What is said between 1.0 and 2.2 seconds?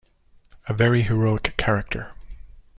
heroic character.